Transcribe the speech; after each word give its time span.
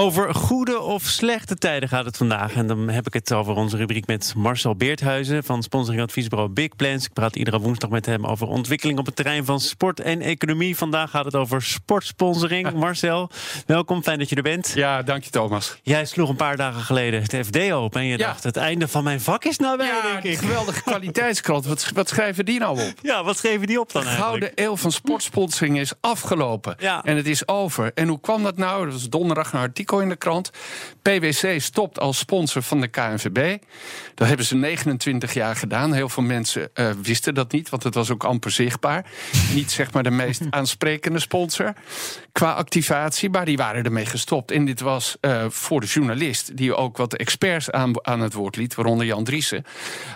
Over 0.00 0.34
goede 0.34 0.80
of 0.80 1.02
slechte 1.02 1.54
tijden 1.56 1.88
gaat 1.88 2.04
het 2.04 2.16
vandaag. 2.16 2.54
En 2.54 2.66
dan 2.66 2.88
heb 2.88 3.06
ik 3.06 3.12
het 3.12 3.32
over 3.32 3.54
onze 3.54 3.76
rubriek 3.76 4.06
met 4.06 4.32
Marcel 4.36 4.76
Beerthuizen 4.76 5.44
van 5.44 5.62
sponsoringadviesbureau 5.62 6.50
Big 6.50 6.76
Plans. 6.76 7.04
Ik 7.04 7.12
praat 7.12 7.36
iedere 7.36 7.58
woensdag 7.60 7.90
met 7.90 8.06
hem 8.06 8.26
over 8.26 8.46
ontwikkeling 8.46 8.98
op 8.98 9.06
het 9.06 9.16
terrein 9.16 9.44
van 9.44 9.60
sport 9.60 10.00
en 10.00 10.20
economie. 10.20 10.76
Vandaag 10.76 11.10
gaat 11.10 11.24
het 11.24 11.34
over 11.36 11.62
sportsponsoring. 11.62 12.72
Marcel, 12.72 13.30
welkom. 13.66 14.02
Fijn 14.02 14.18
dat 14.18 14.28
je 14.28 14.36
er 14.36 14.42
bent. 14.42 14.72
Ja, 14.74 15.02
dank 15.02 15.24
je 15.24 15.30
Thomas. 15.30 15.78
Jij 15.82 16.04
sloeg 16.04 16.28
een 16.28 16.36
paar 16.36 16.56
dagen 16.56 16.80
geleden 16.82 17.22
het 17.22 17.36
FD 17.46 17.72
open 17.72 18.00
en 18.00 18.06
je 18.06 18.18
Ja. 18.18 18.26
dacht 18.26 18.42
het 18.44 18.56
einde 18.56 18.88
van 18.88 19.04
mijn 19.04 19.20
vak 19.20 19.44
is 19.44 19.58
nou 19.58 19.76
bij, 19.76 19.86
Ja, 19.86 20.02
denk 20.02 20.22
ik. 20.24 20.38
geweldige 20.38 20.82
kwaliteitskrant. 20.82 21.66
Wat, 21.66 21.90
wat 21.94 22.08
schrijven 22.08 22.44
die 22.44 22.58
nou 22.58 22.80
op? 22.80 22.92
Ja, 23.10 23.24
wat 23.24 23.36
schreven 23.38 23.66
die 23.66 23.80
op 23.80 23.92
dan 23.92 24.02
De 24.02 24.08
eigenlijk? 24.08 24.42
gouden 24.44 24.64
eeuw 24.66 24.76
van 24.76 24.92
sportsponsoring 24.92 25.78
is 25.78 25.92
afgelopen. 26.00 26.74
Ja. 26.78 27.04
En 27.04 27.16
het 27.16 27.26
is 27.26 27.48
over. 27.48 27.90
En 27.94 28.08
hoe 28.08 28.20
kwam 28.20 28.42
dat 28.42 28.56
nou? 28.56 28.86
Er 28.86 28.92
was 28.92 29.08
donderdag 29.08 29.52
een 29.52 29.58
artikel 29.58 29.88
in 29.98 30.08
de 30.08 30.16
krant. 30.16 30.50
PwC 31.02 31.60
stopt 31.60 31.98
als 32.00 32.18
sponsor 32.18 32.62
van 32.62 32.80
de 32.80 32.88
KNVB. 32.88 33.56
Dat 34.14 34.28
hebben 34.28 34.46
ze 34.46 34.56
29 34.56 35.34
jaar 35.34 35.56
gedaan. 35.56 35.92
Heel 35.92 36.08
veel 36.08 36.22
mensen 36.22 36.70
eh, 36.74 36.90
wisten 37.02 37.34
dat 37.34 37.52
niet, 37.52 37.68
want 37.68 37.82
het 37.82 37.94
was 37.94 38.10
ook 38.10 38.24
amper 38.24 38.50
zichtbaar. 38.50 39.06
niet 39.54 39.70
zeg 39.70 39.92
maar 39.92 40.02
de 40.02 40.10
meest 40.10 40.42
aansprekende 40.50 41.18
sponsor 41.18 41.72
qua 42.32 42.52
activatie, 42.52 43.30
maar 43.30 43.44
die 43.44 43.56
waren 43.56 43.84
ermee 43.84 44.06
gestopt. 44.06 44.50
En 44.50 44.64
dit 44.64 44.80
was 44.80 45.16
eh, 45.20 45.44
voor 45.48 45.80
de 45.80 45.86
journalist, 45.86 46.56
die 46.56 46.74
ook 46.74 46.96
wat 46.96 47.14
experts 47.14 47.70
aan, 47.70 48.06
aan 48.06 48.20
het 48.20 48.32
woord 48.32 48.56
liet, 48.56 48.74
waaronder 48.74 49.06
Jan 49.06 49.24
Driessen. 49.24 49.64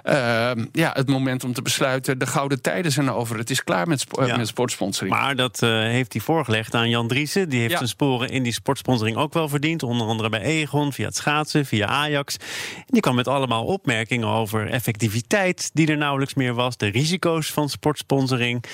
eh, 0.03 0.51
ja, 0.73 0.91
het 0.95 1.09
moment 1.09 1.45
om 1.45 1.53
te 1.53 1.63
besluiten: 1.63 2.19
de 2.19 2.27
gouden 2.27 2.63
tijden 2.63 2.93
zijn 2.93 3.11
over. 3.11 3.39
Het 3.39 3.51
is 3.51 3.65
klaar 3.65 3.89
met, 3.89 4.01
spo- 4.01 4.27
Ja. 4.27 4.37
met 4.37 4.49
sportsponsoring. 4.49 5.15
Maar 5.15 5.37
dat 5.37 5.63
eh, 5.63 5.71
heeft 5.71 6.13
hij 6.13 6.23
voorgelegd 6.23 6.75
aan 6.75 6.89
Jan 6.89 7.09
Driessen. 7.09 7.49
Die 7.49 7.59
heeft 7.59 7.71
Ja. 7.71 7.77
zijn 7.77 7.89
sporen 7.89 8.29
in 8.29 8.43
die 8.43 8.53
sportsponsoring 8.53 9.17
ook 9.17 9.33
wel 9.33 9.49
verdiend. 9.49 9.63
Onder 9.65 10.07
andere 10.07 10.29
bij 10.29 10.41
Egon, 10.41 10.93
via 10.93 11.07
het 11.07 11.17
schaatsen, 11.17 11.67
via 11.67 11.87
Ajax. 11.87 12.37
Die 12.87 13.01
kwam 13.01 13.15
met 13.15 13.29
allemaal 13.29 13.65
opmerkingen 13.65 14.29
over 14.29 14.69
effectiviteit 14.69 15.71
die 15.73 15.87
er 15.87 15.97
nauwelijks 15.97 16.35
meer 16.35 16.55
was. 16.55 16.77
De 16.77 16.87
risico's 16.87 17.53
van 17.53 17.69
sportsponsoring. 17.69 18.65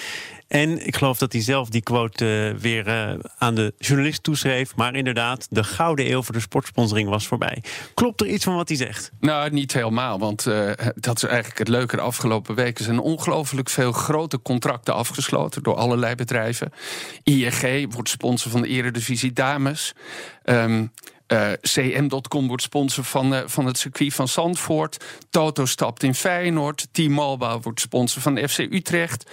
En 0.51 0.87
ik 0.87 0.97
geloof 0.97 1.19
dat 1.19 1.33
hij 1.33 1.43
zelf 1.43 1.69
die 1.69 1.83
quote 1.83 2.53
eh, 2.55 2.61
weer 2.61 2.87
eh, 2.87 3.19
aan 3.39 3.55
de 3.55 3.75
journalist 3.79 4.23
toeschreef. 4.23 4.77
Maar 4.77 4.95
inderdaad, 4.95 5.47
de 5.51 5.65
gouden 5.65 6.11
eeuw 6.11 6.23
voor 6.23 6.35
de 6.35 6.41
sportsponsoring 6.41 7.09
was 7.09 7.27
voorbij. 7.27 7.63
Klopt 7.95 8.21
er 8.21 8.27
iets 8.27 8.45
van 8.45 8.55
wat 8.55 8.69
hij 8.69 8.77
zegt? 8.77 9.11
Nou, 9.21 9.51
niet 9.51 9.73
helemaal, 9.73 10.19
want 10.19 10.47
eh, 10.47 10.71
dat 10.95 11.17
is 11.17 11.23
eigenlijk 11.23 11.59
het 11.59 11.69
leuke. 11.69 11.97
De 11.97 12.03
afgelopen 12.03 12.55
weken 12.55 12.85
zijn 12.85 12.99
ongelooflijk 12.99 13.69
veel 13.69 13.93
grote 13.93 14.43
contracten 14.43 14.95
afgesloten 14.95 15.63
door 15.63 15.75
allerlei 15.75 16.15
bedrijven. 16.15 16.73
ING 17.23 17.93
wordt 17.93 18.09
sponsor 18.09 18.51
van 18.51 18.63
de 18.63 18.69
Eredivisie 18.69 19.33
Dames. 19.33 19.93
Ehm, 20.43 20.87
eh, 21.27 21.53
CM.com 21.61 22.47
wordt 22.47 22.63
sponsor 22.63 23.05
van, 23.05 23.43
van 23.47 23.67
het 23.67 23.79
circuit 23.79 24.15
van 24.15 24.29
Zandvoort. 24.29 25.05
Toto 25.31 25.67
stapt 25.67 26.03
in 26.03 26.15
Feyenoord. 26.15 26.89
T-Mobile 26.93 27.61
wordt 27.61 27.81
sponsor 27.81 28.23
van 28.23 28.49
FC 28.49 28.59
Utrecht. 28.59 29.31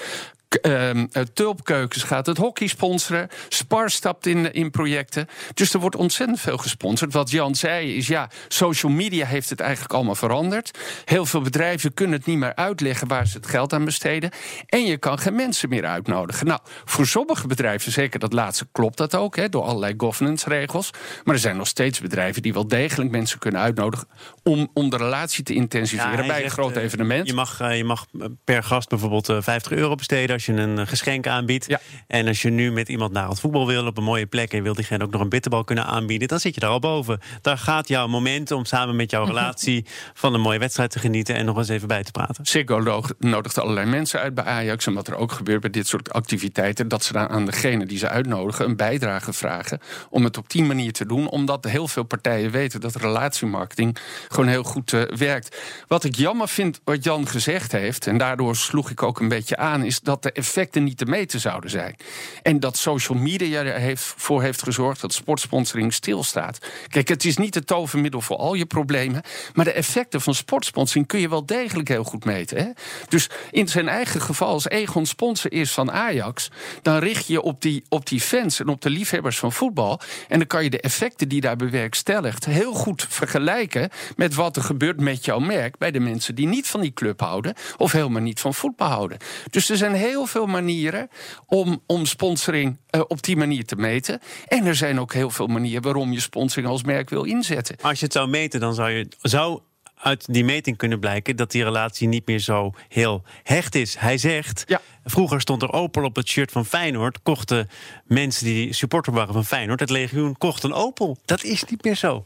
Ehm, 0.49 1.05
eh, 1.11 1.23
Tulpkeukens 1.33 2.03
gaat 2.03 2.25
het 2.25 2.37
hockey 2.37 2.67
sponsoren. 2.67 3.29
Spar 3.49 3.89
stapt 3.89 4.25
in, 4.25 4.53
in 4.53 4.71
projecten. 4.71 5.27
Dus 5.53 5.73
er 5.73 5.79
wordt 5.79 5.95
ontzettend 5.95 6.39
veel 6.39 6.57
gesponsord. 6.57 7.13
Wat 7.13 7.31
Jan 7.31 7.55
zei 7.55 7.95
is, 7.95 8.07
ja, 8.07 8.29
social 8.47 8.91
media 8.91 9.25
heeft 9.25 9.49
het 9.49 9.59
eigenlijk 9.59 9.93
allemaal 9.93 10.15
veranderd. 10.15 10.77
Heel 11.05 11.25
veel 11.25 11.41
bedrijven 11.41 11.93
kunnen 11.93 12.17
het 12.17 12.25
niet 12.25 12.37
meer 12.37 12.55
uitleggen 12.55 13.07
waar 13.07 13.27
ze 13.27 13.37
het 13.37 13.47
geld 13.47 13.73
aan 13.73 13.85
besteden. 13.85 14.31
En 14.65 14.85
je 14.85 14.97
kan 14.97 15.19
geen 15.19 15.35
mensen 15.35 15.69
meer 15.69 15.85
uitnodigen. 15.85 16.47
Nou, 16.47 16.59
voor 16.85 17.05
sommige 17.05 17.47
bedrijven, 17.47 17.91
zeker 17.91 18.19
dat 18.19 18.33
laatste, 18.33 18.67
klopt 18.71 18.97
dat 18.97 19.15
ook, 19.15 19.35
hè, 19.35 19.49
door 19.49 19.63
allerlei 19.63 19.93
governance 19.97 20.49
regels. 20.49 20.91
Maar 21.23 21.33
er 21.33 21.41
zijn 21.41 21.57
nog 21.57 21.67
steeds 21.67 21.99
bedrijven 21.99 22.41
die 22.41 22.53
wel 22.53 22.67
degelijk 22.67 23.11
mensen 23.11 23.39
kunnen 23.39 23.61
uitnodigen 23.61 24.07
om, 24.43 24.69
om 24.73 24.89
de 24.89 24.97
relatie 24.97 25.43
te 25.43 25.53
intensiveren 25.53 26.27
bij 26.27 26.43
een 26.43 26.49
groot 26.49 26.75
eh, 26.75 26.83
evenement. 26.83 27.27
Je 27.27 27.33
mag, 27.33 27.59
eh, 27.59 27.77
je 27.77 27.83
mag 27.83 28.05
per 28.43 28.63
gast 28.63 28.89
bijvoorbeeld 28.89 29.29
eh, 29.29 29.37
50 29.41 29.71
euro 29.71 29.95
besteden 29.95 30.36
als 30.37 30.45
je 30.45 30.53
een 30.53 30.79
eh, 30.79 30.87
geschenk 30.87 31.27
aanbiedt. 31.27 31.65
Ja. 31.67 31.79
En 32.07 32.27
als 32.27 32.41
je 32.41 32.49
nu 32.49 32.71
met 32.71 32.89
iemand 32.89 33.11
naar 33.11 33.29
het 33.29 33.39
voetbal 33.39 33.67
wil 33.67 33.85
op 33.85 33.97
een 33.97 34.03
mooie 34.03 34.25
plek 34.25 34.53
en 34.53 34.63
wil 34.63 34.73
diegene 34.73 35.03
ook 35.03 35.11
nog 35.11 35.21
een 35.21 35.29
bitterbal 35.29 35.63
kunnen 35.63 35.85
aanbieden, 35.85 36.27
dan 36.27 36.39
zit 36.39 36.53
je 36.53 36.59
daar 36.59 36.69
al 36.69 36.79
boven. 36.79 37.19
Daar 37.41 37.57
gaat 37.57 37.87
jouw 37.87 38.07
moment 38.07 38.51
om 38.51 38.65
samen 38.65 38.95
met 38.95 39.11
jouw 39.11 39.25
relatie 39.33 39.85
van 40.13 40.33
een 40.33 40.41
mooie 40.41 40.59
wedstrijd 40.59 40.91
te 40.91 40.99
genieten 40.99 41.35
en 41.35 41.45
nog 41.45 41.57
eens 41.57 41.69
even 41.69 41.87
bij 41.87 42.03
te 42.03 42.11
praten. 42.11 42.45
Ziggo 42.45 42.81
lo- 42.81 43.03
nodigt 43.19 43.57
allerlei 43.57 43.85
mensen 43.85 44.19
uit 44.19 44.33
bij 44.33 44.43
Ajax. 44.43 44.85
En 44.85 44.93
wat 44.93 45.07
er 45.07 45.15
ook 45.15 45.31
gebeurt 45.31 45.61
bij 45.61 45.69
dit 45.69 45.87
soort 45.87 46.13
activiteiten... 46.13 46.87
dat 46.87 47.03
ze 47.03 47.13
dan 47.13 47.29
aan 47.29 47.45
degene 47.45 47.85
die 47.85 47.97
ze 47.97 48.09
uitnodigen 48.09 48.65
een 48.65 48.75
bijdrage 48.75 49.33
vragen... 49.33 49.79
om 50.09 50.23
het 50.23 50.37
op 50.37 50.49
die 50.49 50.63
manier 50.63 50.93
te 50.93 51.05
doen. 51.05 51.29
Omdat 51.29 51.65
heel 51.65 51.87
veel 51.87 52.03
partijen 52.03 52.51
weten 52.51 52.81
dat 52.81 52.95
relatiemarketing 52.95 53.97
gewoon 54.27 54.47
heel 54.47 54.63
goed 54.63 54.93
eh, 54.93 55.01
werkt. 55.01 55.57
Wat 55.87 56.03
ik 56.03 56.15
jammer 56.15 56.47
vind, 56.47 56.79
wat 56.83 57.03
Jan 57.03 57.27
gezegd 57.27 57.71
heeft... 57.71 58.07
en 58.07 58.17
daardoor 58.17 58.55
sloeg 58.55 58.89
ik 58.89 59.03
ook 59.03 59.19
een 59.19 59.27
beetje 59.27 59.57
aan... 59.57 59.83
is 59.83 59.99
dat 59.99 60.26
de 60.27 60.33
effecten 60.33 60.83
niet 60.83 60.97
te 60.97 61.05
meten 61.05 61.39
zouden 61.39 61.69
zijn. 61.69 61.95
En 62.41 62.59
dat 62.59 62.77
social 62.77 63.17
media 63.17 63.63
er 63.63 63.79
heeft, 63.79 64.13
voor 64.17 64.41
heeft 64.41 64.63
gezorgd 64.63 65.01
dat 65.01 65.13
sportsponsoring 65.13 65.93
stilstaat. 65.93 66.59
Kijk, 66.87 67.07
het 67.07 67.25
is 67.25 67.37
niet 67.37 67.55
het 67.55 67.67
tovermiddel 67.67 68.21
voor 68.21 68.37
al 68.37 68.53
je 68.53 68.65
problemen... 68.65 69.21
maar 69.53 69.65
de 69.65 69.71
effecten 69.71 70.21
van 70.21 70.35
sportsponsoring 70.35 71.07
kun 71.07 71.19
je 71.19 71.29
wel 71.29 71.45
degelijk 71.45 71.87
heel 71.87 72.03
goed 72.03 72.25
meten. 72.25 72.57
Hè? 72.57 72.69
Dus 73.09 73.29
in 73.51 73.67
zijn 73.67 73.87
eigen 73.87 74.21
geval, 74.21 74.47
als 74.47 74.69
Egon 74.69 75.05
sponsor 75.05 75.51
is 75.51 75.71
van 75.71 75.91
Ajax... 75.91 76.51
dan 76.81 76.97
richt 76.97 77.27
je 77.27 77.41
op 77.41 77.61
die, 77.61 77.83
op 77.89 78.07
die 78.07 78.21
fans 78.21 78.59
en 78.59 78.67
op 78.67 78.81
de 78.81 78.89
liefhebbers 78.89 79.39
van 79.39 79.53
voetbal... 79.53 79.99
en 80.27 80.37
dan 80.37 80.47
kan 80.47 80.63
je 80.63 80.69
de 80.69 80.81
effecten 80.81 81.27
die 81.27 81.41
daar 81.41 81.55
bewerkstelligt... 81.55 82.45
heel 82.45 82.73
goed 82.73 83.05
vergelijken 83.09 83.89
met 84.15 84.33
wat 84.33 84.55
er 84.55 84.63
gebeurt 84.63 84.99
met 84.99 85.25
jouw 85.25 85.39
merk... 85.39 85.77
bij 85.77 85.91
de 85.91 85.99
mensen 85.99 86.35
die 86.35 86.47
niet 86.47 86.67
van 86.67 86.81
die 86.81 86.93
club 86.93 87.19
houden... 87.19 87.53
of 87.77 87.91
helemaal 87.91 88.21
niet 88.21 88.39
van 88.39 88.53
voetbal 88.53 88.87
houden. 88.87 89.17
Dus 89.49 89.69
er 89.69 89.77
zijn 89.77 89.93
heel 89.93 90.16
veel 90.25 90.45
manieren 90.45 91.09
om, 91.45 91.83
om 91.85 92.05
sponsoring 92.05 92.77
eh, 92.89 93.01
op 93.07 93.21
die 93.23 93.37
manier 93.37 93.65
te 93.65 93.75
meten. 93.75 94.21
En 94.47 94.65
er 94.65 94.75
zijn 94.75 94.99
ook 94.99 95.13
heel 95.13 95.29
veel 95.29 95.47
manieren 95.47 95.81
waarom 95.81 96.13
je 96.13 96.19
sponsoring 96.19 96.67
als 96.67 96.83
merk 96.83 97.09
wil 97.09 97.23
inzetten. 97.23 97.75
Als 97.81 97.99
je 97.99 98.05
het 98.05 98.13
zou 98.13 98.27
meten, 98.29 98.59
dan 98.59 98.73
zou 98.73 98.89
je 98.89 99.07
zou 99.21 99.59
uit 99.97 100.33
die 100.33 100.43
meting 100.43 100.77
kunnen 100.77 100.99
blijken 100.99 101.35
dat 101.35 101.51
die 101.51 101.63
relatie 101.63 102.07
niet 102.07 102.27
meer 102.27 102.39
zo 102.39 102.73
heel 102.87 103.23
hecht 103.43 103.75
is. 103.75 103.95
Hij 103.95 104.17
zegt, 104.17 104.63
Ja. 104.67 104.81
vroeger 105.05 105.41
stond 105.41 105.61
er 105.61 105.71
Opel 105.71 106.03
op 106.03 106.15
het 106.15 106.27
shirt 106.27 106.51
van 106.51 106.65
Feyenoord. 106.65 107.21
Kochten 107.23 107.69
mensen 108.05 108.45
die 108.45 108.73
supporter 108.73 109.13
waren 109.13 109.33
van 109.33 109.45
Feyenoord, 109.45 109.79
het 109.79 109.89
legioen, 109.89 110.37
kochten 110.37 110.69
een 110.69 110.75
Opel. 110.75 111.17
Dat 111.25 111.43
is 111.43 111.63
niet 111.63 111.83
meer 111.83 111.95
zo. 111.95 112.25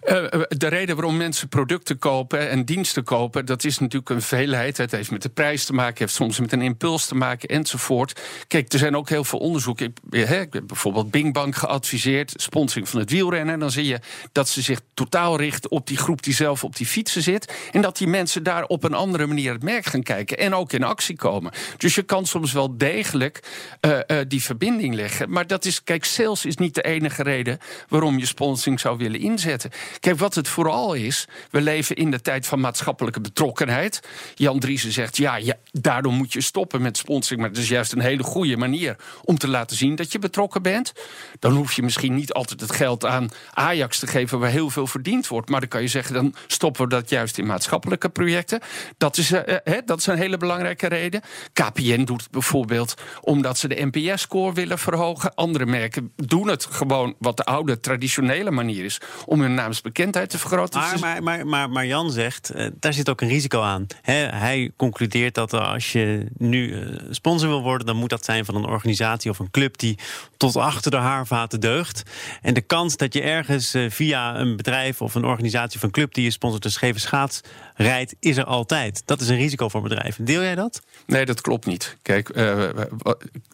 Eh, 0.00 0.32
eh, 0.32 0.40
de 0.48 0.66
reden 0.66 0.96
waarom 0.96 1.16
mensen 1.16 1.48
producten 1.48 1.98
kopen 1.98 2.50
en 2.50 2.64
diensten 2.64 3.04
kopen, 3.04 3.46
dat 3.46 3.64
is 3.64 3.78
natuurlijk 3.78 4.10
een 4.10 4.22
veelheid. 4.22 4.76
Het 4.76 4.90
heeft 4.90 5.10
met 5.10 5.22
de 5.22 5.28
prijs 5.28 5.64
te 5.64 5.72
maken, 5.72 5.98
heeft 5.98 6.14
soms 6.14 6.40
met 6.40 6.52
een 6.52 6.62
impuls 6.62 7.06
te 7.06 7.14
maken 7.14 7.48
enzovoort. 7.48 8.20
Kijk, 8.48 8.72
er 8.72 8.78
zijn 8.78 8.96
ook 8.96 9.08
heel 9.08 9.24
veel 9.24 9.38
onderzoeken. 9.38 9.86
Ik, 9.86 10.20
ik 10.20 10.28
heb 10.28 10.66
bijvoorbeeld 10.66 11.10
Bing 11.10 11.32
Bang 11.32 11.58
geadviseerd, 11.58 12.32
sponsoring 12.36 12.88
van 12.88 13.00
het 13.00 13.10
wielrennen. 13.10 13.58
Dan 13.58 13.70
zie 13.70 13.86
je 13.86 13.98
dat 14.32 14.48
ze 14.48 14.62
zich 14.62 14.80
totaal 14.94 15.36
richten 15.36 15.70
op 15.70 15.86
die 15.86 15.96
groep 15.96 16.22
die 16.22 16.34
zelf 16.34 16.64
op 16.64 16.76
die 16.76 16.86
fietsen 16.86 17.22
zit. 17.22 17.54
En 17.72 17.82
dat 17.82 17.96
die 17.98 18.06
mensen 18.06 18.42
daar 18.42 18.64
op 18.64 18.84
een 18.84 18.94
andere 18.94 19.26
manier 19.26 19.52
het 19.52 19.62
merk 19.62 19.86
gaan 19.86 20.02
kijken 20.02 20.38
en 20.38 20.54
ook 20.54 20.72
in 20.72 20.82
actie 20.82 21.16
komen. 21.16 21.52
Dus 21.76 21.94
je 21.94 22.02
kan 22.02 22.26
soms 22.26 22.52
wel 22.52 22.76
degelijk 22.76 23.42
eh, 23.80 24.00
die 24.28 24.42
verbinding 24.42 24.94
leggen. 24.94 25.30
Maar 25.30 25.46
dat 25.46 25.64
is, 25.64 25.82
kijk, 25.82 26.04
sales 26.04 26.44
is 26.44 26.56
niet 26.56 26.74
de 26.74 26.82
enige 26.82 27.22
reden 27.22 27.58
waarom 27.88 28.18
je 28.18 28.26
sponsoring 28.26 28.80
zou 28.80 28.98
willen 28.98 29.20
inzetten. 29.20 29.55
Kijk, 30.00 30.18
wat 30.18 30.34
het 30.34 30.48
vooral 30.48 30.94
is, 30.94 31.28
we 31.50 31.60
leven 31.60 31.96
in 31.96 32.10
de 32.10 32.20
tijd 32.20 32.46
van 32.46 32.60
maatschappelijke 32.60 33.20
betrokkenheid. 33.20 34.00
Jan 34.34 34.58
Driessen 34.58 34.92
zegt, 34.92 35.16
ja, 35.16 35.36
ja, 35.36 35.54
daardoor 35.72 36.12
moet 36.12 36.32
je 36.32 36.40
stoppen 36.40 36.82
met 36.82 36.96
sponsoring. 36.96 37.40
Maar 37.40 37.50
het 37.50 37.58
is 37.58 37.68
juist 37.68 37.92
een 37.92 38.00
hele 38.00 38.22
goede 38.22 38.56
manier 38.56 38.96
om 39.24 39.38
te 39.38 39.48
laten 39.48 39.76
zien 39.76 39.94
dat 39.94 40.12
je 40.12 40.18
betrokken 40.18 40.62
bent. 40.62 40.92
Dan 41.38 41.52
hoef 41.52 41.72
je 41.72 41.82
misschien 41.82 42.14
niet 42.14 42.32
altijd 42.32 42.60
het 42.60 42.72
geld 42.72 43.04
aan 43.04 43.28
Ajax 43.52 43.98
te 43.98 44.06
geven 44.06 44.38
waar 44.38 44.50
heel 44.50 44.70
veel 44.70 44.86
verdiend 44.86 45.28
wordt. 45.28 45.48
Maar 45.48 45.60
dan 45.60 45.68
kan 45.68 45.82
je 45.82 45.88
zeggen, 45.88 46.14
dan 46.14 46.34
stoppen 46.46 46.82
we 46.82 46.88
dat 46.88 47.10
juist 47.10 47.38
in 47.38 47.46
maatschappelijke 47.46 48.08
projecten. 48.08 48.60
Dat 48.98 49.16
is, 49.16 49.32
eh, 49.32 49.56
eh, 49.64 49.82
dat 49.84 49.98
is 49.98 50.06
een 50.06 50.18
hele 50.18 50.36
belangrijke 50.36 50.86
reden. 50.86 51.20
KPN 51.52 52.04
doet 52.04 52.22
het 52.22 52.30
bijvoorbeeld 52.30 52.94
omdat 53.20 53.58
ze 53.58 53.68
de 53.68 53.88
NPS-score 53.92 54.52
willen 54.52 54.78
verhogen. 54.78 55.34
Andere 55.34 55.66
merken 55.66 56.12
doen 56.16 56.48
het 56.48 56.64
gewoon 56.64 57.14
wat 57.18 57.36
de 57.36 57.44
oude 57.44 57.80
traditionele 57.80 58.50
manier 58.50 58.84
is. 58.84 59.00
Om 59.36 59.42
hun 59.42 59.54
naamsbekendheid 59.54 60.30
te 60.30 60.38
vergroten. 60.38 60.80
Maar, 60.80 60.98
maar, 60.98 61.22
maar, 61.22 61.46
maar, 61.46 61.70
maar 61.70 61.86
Jan 61.86 62.10
zegt, 62.10 62.52
uh, 62.54 62.66
daar 62.80 62.92
zit 62.92 63.08
ook 63.08 63.20
een 63.20 63.28
risico 63.28 63.60
aan. 63.60 63.86
hij 64.02 64.70
concludeert 64.76 65.34
dat 65.34 65.52
als 65.52 65.92
je 65.92 66.26
nu 66.38 66.68
uh, 66.68 67.00
sponsor 67.10 67.48
wil 67.48 67.62
worden, 67.62 67.86
dan 67.86 67.96
moet 67.96 68.10
dat 68.10 68.24
zijn 68.24 68.44
van 68.44 68.54
een 68.54 68.64
organisatie 68.64 69.30
of 69.30 69.38
een 69.38 69.50
club 69.50 69.78
die 69.78 69.98
tot 70.36 70.56
achter 70.56 70.90
de 70.90 70.96
haarvaten 70.96 71.60
deugt. 71.60 72.02
En 72.42 72.54
de 72.54 72.60
kans 72.60 72.96
dat 72.96 73.14
je 73.14 73.22
ergens 73.22 73.74
uh, 73.74 73.90
via 73.90 74.38
een 74.38 74.56
bedrijf 74.56 75.02
of 75.02 75.14
een 75.14 75.24
organisatie 75.24 75.76
of 75.76 75.82
een 75.82 75.90
club 75.90 76.14
die 76.14 76.24
je 76.24 76.30
sponsort 76.30 76.64
een 76.64 76.70
scheve 76.70 77.00
schaats 77.00 77.40
rijdt, 77.74 78.14
is 78.20 78.36
er 78.36 78.44
altijd. 78.44 79.02
Dat 79.04 79.20
is 79.20 79.28
een 79.28 79.36
risico 79.36 79.68
voor 79.68 79.82
bedrijven. 79.82 80.24
Deel 80.24 80.42
jij 80.42 80.54
dat? 80.54 80.82
Nee, 81.06 81.24
dat 81.24 81.40
klopt 81.40 81.66
niet. 81.66 81.96
Kijk, 82.02 82.30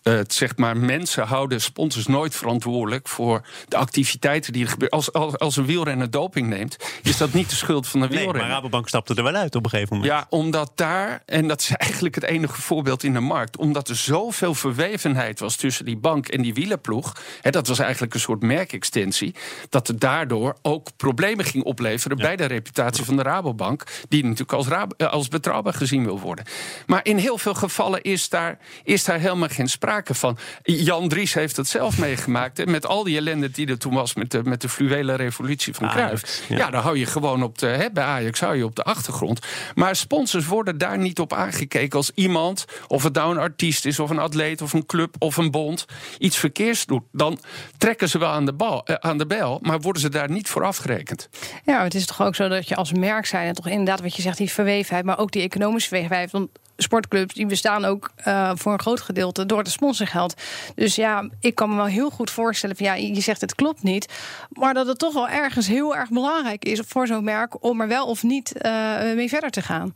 het 0.02 0.34
zegt 0.34 0.58
maar, 0.58 0.76
mensen 0.76 1.26
houden 1.26 1.60
sponsors 1.60 2.06
nooit 2.06 2.34
verantwoordelijk 2.34 3.08
voor 3.08 3.46
de 3.68 3.76
activiteiten 3.76 4.52
die 4.52 4.64
er 4.64 4.70
gebeuren. 4.70 4.96
Als, 4.96 5.12
als, 5.12 5.38
als 5.38 5.56
een 5.56 5.66
wielrenner 5.72 6.10
doping 6.10 6.48
neemt, 6.48 6.76
is 7.02 7.16
dat 7.16 7.32
niet 7.32 7.50
de 7.50 7.56
schuld 7.56 7.88
van 7.88 8.00
de 8.00 8.06
wielrenner. 8.06 8.36
Nee, 8.36 8.42
maar 8.42 8.52
Rabobank 8.52 8.88
stapte 8.88 9.14
er 9.14 9.22
wel 9.22 9.34
uit 9.34 9.54
op 9.54 9.64
een 9.64 9.70
gegeven 9.70 9.96
moment. 9.96 10.12
Ja, 10.12 10.26
omdat 10.28 10.72
daar, 10.74 11.22
en 11.26 11.48
dat 11.48 11.60
is 11.60 11.70
eigenlijk 11.86 12.14
het 12.14 12.24
enige 12.24 12.62
voorbeeld 12.62 13.02
in 13.02 13.12
de 13.12 13.20
markt, 13.20 13.56
omdat 13.56 13.88
er 13.88 13.96
zoveel 13.96 14.54
verwevenheid 14.54 15.40
was 15.40 15.56
tussen 15.56 15.84
die 15.84 15.96
bank 15.96 16.28
en 16.28 16.42
die 16.42 16.54
wielerploeg, 16.54 17.16
hè, 17.40 17.50
dat 17.50 17.66
was 17.66 17.78
eigenlijk 17.78 18.14
een 18.14 18.20
soort 18.20 18.42
merkextensie, 18.42 19.34
dat 19.68 19.86
het 19.86 20.00
daardoor 20.00 20.56
ook 20.62 20.88
problemen 20.96 21.44
ging 21.44 21.64
opleveren 21.64 22.16
bij 22.16 22.36
de 22.36 22.44
reputatie 22.44 23.04
van 23.04 23.16
de 23.16 23.22
Rabobank, 23.22 23.84
die 24.08 24.22
natuurlijk 24.22 24.52
als, 24.52 24.68
eh, 24.68 25.08
als 25.08 25.28
betrouwbaar 25.28 25.74
gezien 25.74 26.04
wil 26.04 26.20
worden. 26.20 26.44
Maar 26.86 27.00
in 27.02 27.16
heel 27.16 27.38
veel 27.38 27.54
gevallen 27.54 28.02
is 28.02 28.28
daar, 28.28 28.58
is 28.84 29.04
daar 29.04 29.18
helemaal 29.18 29.48
geen 29.48 29.68
sprake 29.68 30.14
van. 30.14 30.38
Jan 30.62 31.08
Dries 31.08 31.34
heeft 31.34 31.56
het 31.56 31.68
zelf 31.68 31.98
meegemaakt, 31.98 32.56
hè, 32.56 32.66
met 32.66 32.86
al 32.86 33.04
die 33.04 33.16
ellende 33.16 33.50
die 33.50 33.66
er 33.66 33.78
toen 33.78 33.94
was 33.94 34.14
met 34.14 34.30
de, 34.30 34.42
met 34.42 34.60
de 34.60 34.68
fluwele 34.68 35.14
revolutie 35.14 35.61
van 35.70 35.88
Cruijff. 35.88 36.42
Ja. 36.48 36.56
ja, 36.56 36.70
daar 36.70 36.82
hou 36.82 36.98
je 36.98 37.06
gewoon 37.06 37.42
op 37.42 37.58
de, 37.58 37.66
hè, 37.66 37.90
bij 37.90 38.04
Ajax 38.04 38.40
hou 38.40 38.56
je 38.56 38.64
op 38.64 38.76
de 38.76 38.82
achtergrond. 38.82 39.40
Maar 39.74 39.96
sponsors 39.96 40.46
worden 40.46 40.78
daar 40.78 40.98
niet 40.98 41.20
op 41.20 41.32
aangekeken 41.32 41.96
als 41.96 42.10
iemand, 42.14 42.64
of 42.86 43.02
het 43.02 43.14
nou 43.14 43.34
een 43.34 43.40
artiest 43.40 43.84
is, 43.84 43.98
of 43.98 44.10
een 44.10 44.18
atleet, 44.18 44.62
of 44.62 44.72
een 44.72 44.86
club, 44.86 45.14
of 45.18 45.36
een 45.36 45.50
bond, 45.50 45.86
iets 46.18 46.36
verkeers 46.36 46.86
doet. 46.86 47.02
Dan 47.12 47.38
trekken 47.78 48.08
ze 48.08 48.18
wel 48.18 48.30
aan 48.30 48.46
de, 48.46 48.52
bal, 48.52 48.84
eh, 48.84 48.94
aan 48.94 49.18
de 49.18 49.26
bel, 49.26 49.58
maar 49.62 49.80
worden 49.80 50.02
ze 50.02 50.08
daar 50.08 50.30
niet 50.30 50.48
voor 50.48 50.64
afgerekend. 50.64 51.28
Ja, 51.64 51.82
het 51.82 51.94
is 51.94 52.06
toch 52.06 52.22
ook 52.22 52.34
zo 52.34 52.48
dat 52.48 52.68
je 52.68 52.76
als 52.76 52.92
merk 52.92 53.26
zijn 53.26 53.46
en 53.48 53.54
toch 53.54 53.66
inderdaad 53.66 54.00
wat 54.00 54.16
je 54.16 54.22
zegt, 54.22 54.38
die 54.38 54.50
verwevenheid, 54.50 55.04
maar 55.04 55.18
ook 55.18 55.32
die 55.32 55.42
economische 55.42 55.88
verwevenheid. 55.88 56.30
Want 56.30 56.48
sportclubs 56.82 57.34
die 57.34 57.46
bestaan 57.46 57.84
ook 57.84 58.10
uh, 58.26 58.50
voor 58.54 58.72
een 58.72 58.80
groot 58.80 59.00
gedeelte 59.00 59.46
door 59.46 59.64
de 59.64 59.70
sponsorgeld. 59.70 60.34
Dus 60.74 60.94
ja, 60.94 61.28
ik 61.40 61.54
kan 61.54 61.68
me 61.68 61.76
wel 61.76 61.84
heel 61.84 62.10
goed 62.10 62.30
voorstellen 62.30 62.76
van 62.76 62.86
ja, 62.86 62.94
je 62.94 63.20
zegt 63.20 63.40
het 63.40 63.54
klopt 63.54 63.82
niet, 63.82 64.12
maar 64.48 64.74
dat 64.74 64.86
het 64.86 64.98
toch 64.98 65.14
wel 65.14 65.28
ergens 65.28 65.66
heel 65.66 65.96
erg 65.96 66.08
belangrijk 66.08 66.64
is 66.64 66.80
voor 66.86 67.06
zo'n 67.06 67.24
merk 67.24 67.64
om 67.64 67.80
er 67.80 67.88
wel 67.88 68.06
of 68.06 68.22
niet 68.22 68.52
uh, 68.62 68.72
mee 69.14 69.28
verder 69.28 69.50
te 69.50 69.62
gaan. 69.62 69.94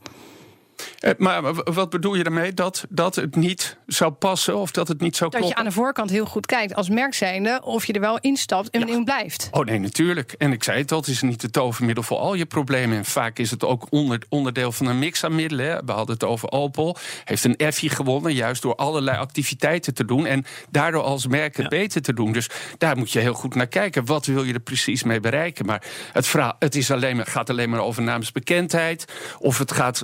Eh, 0.99 1.11
maar 1.17 1.53
wat 1.53 1.89
bedoel 1.89 2.15
je 2.15 2.23
daarmee? 2.23 2.53
Dat, 2.53 2.85
dat 2.89 3.15
het 3.15 3.35
niet 3.35 3.77
zou 3.85 4.11
passen 4.11 4.57
of 4.57 4.71
dat 4.71 4.87
het 4.87 5.01
niet 5.01 5.15
zou 5.15 5.29
dat 5.29 5.39
kloppen? 5.39 5.57
Dat 5.57 5.65
je 5.65 5.75
aan 5.75 5.75
de 5.75 5.83
voorkant 5.83 6.09
heel 6.09 6.25
goed 6.25 6.45
kijkt 6.45 6.75
als 6.75 6.89
merk 6.89 7.13
zijnde... 7.13 7.61
of 7.63 7.85
je 7.85 7.93
er 7.93 7.99
wel 7.99 8.19
instapt 8.19 8.69
en 8.69 8.79
ja. 8.79 8.87
in 8.87 9.03
blijft. 9.03 9.47
Oh 9.51 9.65
nee, 9.65 9.79
natuurlijk. 9.79 10.31
En 10.31 10.51
ik 10.51 10.63
zei 10.63 10.81
het 10.81 10.91
al, 10.91 10.99
het 10.99 11.07
is 11.07 11.21
niet 11.21 11.41
het 11.41 11.53
tovermiddel 11.53 12.03
voor 12.03 12.17
al 12.17 12.33
je 12.33 12.45
problemen. 12.45 12.97
En 12.97 13.05
vaak 13.05 13.39
is 13.39 13.51
het 13.51 13.63
ook 13.63 13.87
onder, 13.89 14.21
onderdeel 14.29 14.71
van 14.71 14.85
een 14.85 14.99
mix 14.99 15.23
aan 15.23 15.35
middelen. 15.35 15.85
We 15.85 15.91
hadden 15.91 16.13
het 16.13 16.23
over 16.23 16.51
Opel. 16.51 16.97
Heeft 17.23 17.43
een 17.43 17.55
Effie 17.55 17.89
gewonnen, 17.89 18.33
juist 18.33 18.61
door 18.61 18.75
allerlei 18.75 19.17
activiteiten 19.17 19.93
te 19.93 20.05
doen... 20.05 20.25
en 20.25 20.45
daardoor 20.69 21.03
als 21.03 21.27
merk 21.27 21.55
het 21.55 21.71
ja. 21.71 21.77
beter 21.77 22.01
te 22.01 22.13
doen. 22.13 22.31
Dus 22.31 22.49
daar 22.77 22.97
moet 22.97 23.11
je 23.11 23.19
heel 23.19 23.33
goed 23.33 23.55
naar 23.55 23.67
kijken. 23.67 24.05
Wat 24.05 24.25
wil 24.25 24.43
je 24.43 24.53
er 24.53 24.59
precies 24.59 25.03
mee 25.03 25.19
bereiken? 25.19 25.65
Maar 25.65 25.83
het, 26.11 26.33
het 26.59 26.75
is 26.75 26.91
alleen 26.91 27.15
maar, 27.15 27.27
gaat 27.27 27.49
alleen 27.49 27.69
maar 27.69 27.79
over 27.79 28.03
namensbekendheid... 28.03 29.05
of 29.39 29.57
het 29.57 29.71
gaat... 29.71 30.01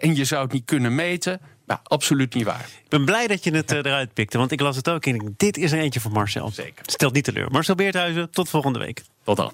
en 0.00 0.14
je 0.14 0.24
zou 0.36 0.48
het 0.48 0.56
niet 0.56 0.64
kunnen 0.64 0.94
meten. 0.94 1.40
Nou, 1.66 1.80
absoluut 1.82 2.34
niet 2.34 2.44
waar. 2.44 2.68
Ik 2.82 2.88
ben 2.88 3.04
blij 3.04 3.26
dat 3.26 3.44
je 3.44 3.50
het 3.50 3.72
uh, 3.72 3.78
eruit 3.78 4.12
pikte, 4.12 4.38
want 4.38 4.52
ik 4.52 4.60
las 4.60 4.76
het 4.76 4.88
ook 4.88 5.06
en 5.06 5.34
dit 5.36 5.56
is 5.56 5.72
er 5.72 5.78
eentje 5.78 6.00
voor 6.00 6.12
Marcel. 6.12 6.50
Zeker. 6.50 6.82
Stelt 6.86 7.12
niet 7.12 7.24
teleur. 7.24 7.50
Marcel 7.50 7.74
Beerthuizen, 7.74 8.30
tot 8.30 8.48
volgende 8.48 8.78
week. 8.78 9.02
Tot 9.24 9.36
dan. 9.36 9.52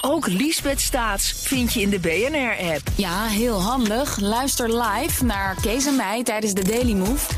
Ook 0.00 0.26
Liesbeth 0.26 0.80
Staats 0.80 1.32
vind 1.32 1.72
je 1.72 1.80
in 1.80 1.90
de 1.90 1.98
BNR-app. 2.00 2.82
Ja, 2.96 3.26
heel 3.26 3.60
handig. 3.60 4.20
Luister 4.20 4.82
live 4.82 5.24
naar 5.24 5.60
Kees 5.60 5.86
en 5.86 5.96
mij 5.96 6.22
tijdens 6.22 6.52
de 6.52 6.64
Daily 6.64 6.92
Move. 6.92 7.37